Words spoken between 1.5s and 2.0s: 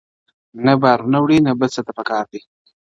بل څه ته